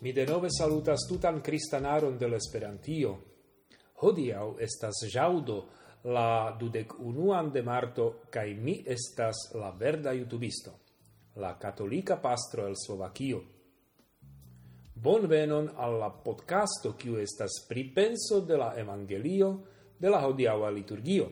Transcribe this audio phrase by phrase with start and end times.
[0.00, 3.16] Mi denove salutas tutan cristanaron de l'Esperantio.
[3.98, 5.56] Hodiau estas jaudo
[6.04, 10.76] la dudec unuan de marto, cae mi estas la verda youtubisto,
[11.34, 13.42] la catolica pastro el Slovakio.
[14.94, 19.64] Bon venon alla podcasto kiu estas pripenso de la Evangelio
[19.98, 21.26] de la hodiaua liturgio.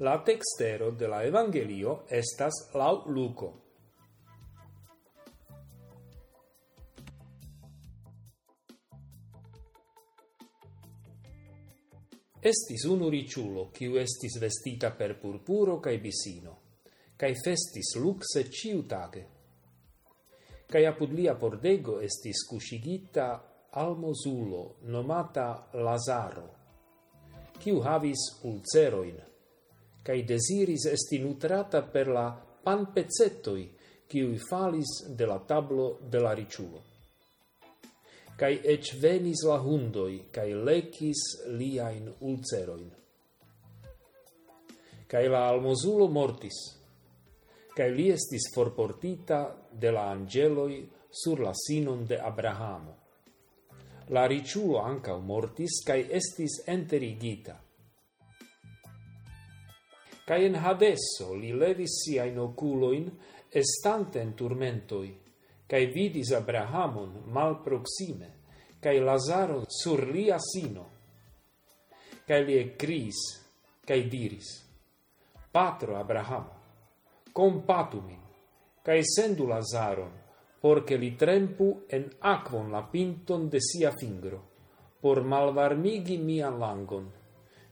[0.00, 3.63] La textero de la Evangelio estas lau Luko.
[12.44, 16.58] estis unu riciulo, quiu estis vestita per purpuro cae bisino,
[17.16, 19.22] cae festis luxe ciu tage.
[20.68, 23.28] Cae apud lia pordego estis cuscigita
[23.80, 26.48] almosulo, nomata Lazaro,
[27.56, 29.16] quiu havis ulceroin,
[30.04, 33.70] cae desiris esti nutrata per la panpezzettoi,
[34.04, 36.93] quiu falis de la tablo de la riciulo
[38.36, 41.22] cae ec venis la hundoi, cae lecis
[41.54, 42.90] liain ulceroin.
[45.06, 46.58] Cae la almosulo mortis,
[47.76, 52.96] cae li estis forportita de la angeloi sur la sinon de Abrahamo.
[54.08, 57.60] La riciulo ancau mortis, cae estis enterigita.
[60.24, 63.06] Cae in Hadesso li levis siain oculoin,
[63.48, 65.12] estante en turmentoi,
[65.66, 68.30] cae vidis Abrahamon mal proxime,
[68.80, 70.90] cae Lazaro sur lia sino.
[72.24, 73.18] Cae li ecris,
[73.84, 74.64] cae diris,
[75.52, 76.54] Patro Abrahamo,
[77.32, 78.20] compatu min,
[78.82, 80.12] cae sendu Lazaron,
[80.60, 84.40] porce li trempu en aquon la pinton de sia fingro,
[85.00, 87.10] por malvarmigi mia langon,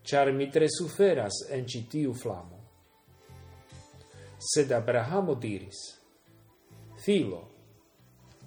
[0.03, 2.61] char mi tre suferas en citiu flamo.
[4.37, 5.81] Sed Abrahamo diris,
[7.03, 7.52] Filo,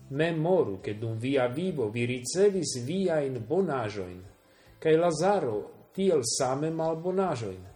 [0.09, 4.23] memoru che dum via vivo vi ricevis via in bonajoin,
[4.77, 7.73] cae Lazaro tiel same mal bonajoin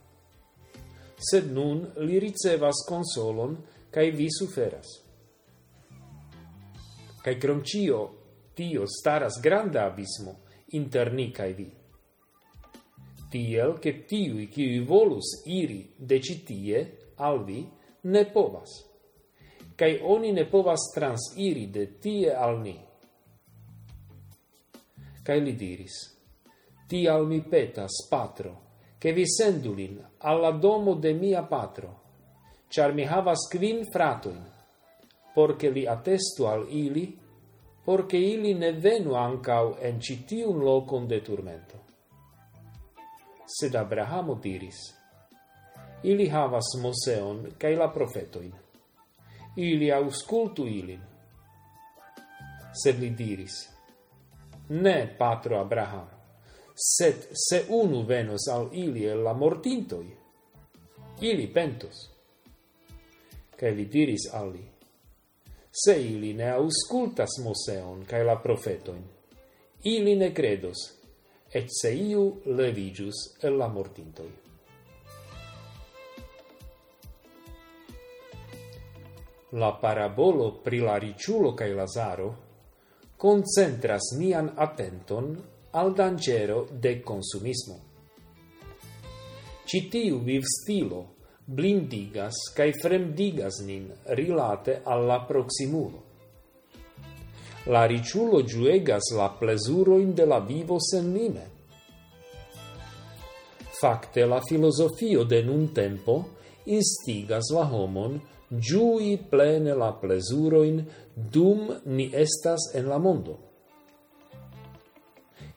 [1.20, 3.58] Sed nun li ricevas consolon,
[3.92, 4.88] cae vi suferas.
[7.20, 8.00] Cae crom cio,
[8.56, 10.38] tio staras granda abismo
[10.80, 11.68] inter ni cae vi.
[13.30, 16.80] Tiel, che tiui, qui volus iri de citie,
[17.18, 17.68] al vi,
[18.02, 18.89] ne povas
[19.80, 22.76] cae oni ne povas transiri de tie al ni.
[25.24, 25.96] Cae li diris,
[26.90, 28.52] tial mi petas, patro,
[28.98, 31.96] che vi sendulin alla domo de mia patro,
[32.68, 34.44] char mi havas quin fratoin,
[35.34, 37.08] porce li attestu al ili,
[37.86, 41.78] porce ili ne venu ancau en citium locum de turmento.
[43.46, 44.90] Sed Abrahamo diris,
[46.04, 48.52] ili havas Moseon cae la profetoin,
[49.56, 51.02] ili auscultu ilin.
[52.84, 53.56] Sed li diris,
[54.70, 56.08] ne patro Abraham,
[56.76, 60.10] sed se unu venos al ili el la mortintoi,
[61.22, 62.06] ili pentos.
[63.60, 64.64] Cae li diris al li,
[65.72, 69.04] se ili ne auscultas Moseon cae la profetoin,
[69.84, 70.86] ili ne credos,
[71.54, 74.49] et se iu levigius el la mortintoi.
[79.52, 82.30] la parabolo pri la riciulo cae Lazaro
[83.18, 85.34] concentras nian attenton
[85.72, 87.80] al dangero de consumismo.
[89.66, 91.16] Citiu viv stilo
[91.46, 96.04] blindigas cae fremdigas nin rilate alla proximulo.
[97.66, 101.46] La riciulo giuegas la plesuroin de la vivo sen nime.
[103.80, 106.24] Fakte la filosofio de nun tempo
[106.66, 110.82] instigas la homon giui plene la plesuroin
[111.14, 113.38] dum ni estas en la mondo.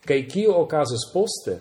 [0.05, 1.59] Cai cio ocasus poste?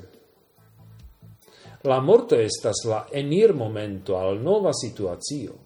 [1.84, 5.58] La morto estas la enir momento al nova situazio.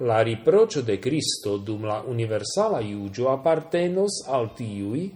[0.00, 5.06] La riprocio de Cristo dum la universala iugio appartenos al tiui,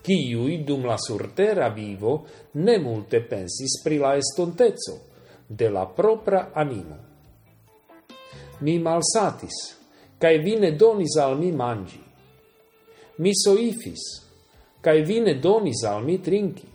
[0.00, 5.00] kiui dum la surtera vivo ne multe pensis pri la estontezo
[5.46, 7.09] de la propra animo
[8.60, 9.56] mi malsatis,
[10.20, 12.00] cae vi ne donis al mi mangi.
[13.20, 14.04] Mi soifis,
[14.80, 16.68] cae vi ne donis al mi trinki.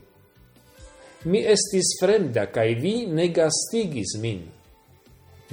[1.26, 4.44] Mi estis fremda, cae vi ne gastigis min.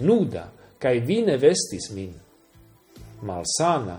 [0.05, 2.13] Nuda, cae vi ne vestis min.
[3.23, 3.99] Malsana,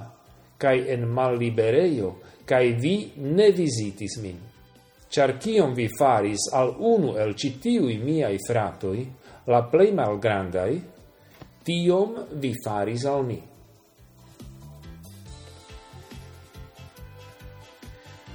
[0.57, 2.15] cae en mallibereio,
[2.45, 4.39] cae vi ne visitis min.
[5.09, 9.05] Char cion vi faris al unu el citiui miai fratoi,
[9.45, 10.81] la plei malgrandai,
[11.63, 13.39] tiom vi faris al mi.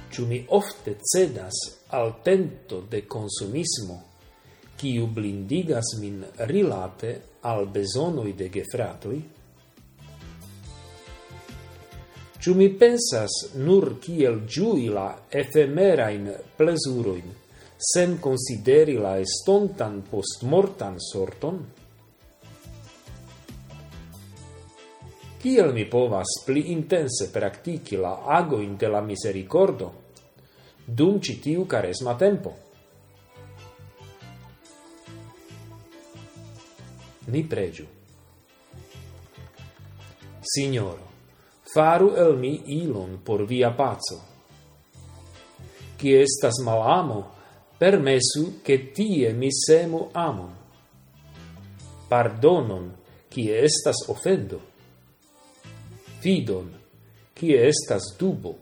[0.09, 1.59] Ču mi ofte cedas
[1.95, 4.01] al tento de consumismo,
[4.75, 7.11] kiu blindigas min rilate
[7.41, 9.19] al besonoi de gefratoi?
[12.39, 17.35] Ču mi pensas nur kiel giui la efemerain plesuroin,
[17.77, 21.59] sen consideri la estontan postmortan sorton?
[25.39, 29.91] Kiel mi povas pli intense praktiki la agoin de la misericordo
[30.85, 32.55] dum citiu tiu karesma tempo?
[37.27, 37.85] Ni pregiu.
[40.41, 41.07] Signoro,
[41.73, 44.19] faru el mi ilon por via pazzo.
[45.95, 47.31] Qui estas malamo,
[47.77, 50.55] permesu che tie mi semu amon.
[52.07, 52.95] Pardonon,
[53.29, 54.68] qui estas offendo
[56.21, 56.69] fidon,
[57.35, 58.55] kie estas dubo,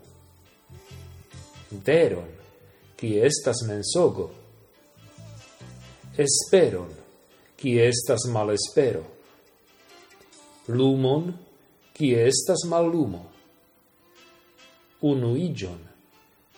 [1.84, 2.30] veron,
[2.98, 4.30] kie estas mensogo,
[6.18, 6.90] esperon,
[7.58, 9.04] kie estas malespero,
[10.68, 11.32] lumon,
[11.94, 13.24] kie estas mallumo,
[15.02, 15.78] unuigion,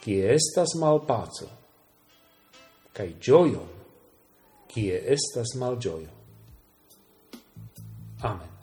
[0.00, 1.48] kie estas malpaco,
[2.92, 3.68] cae gioion,
[4.70, 6.12] kie estas malgioio.
[8.22, 8.59] Amen.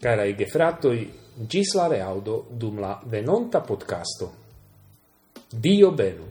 [0.00, 1.00] Carai gefratoi,
[1.44, 4.32] gis la reaudo dum la venonta podcasto.
[5.50, 6.29] Dio benu.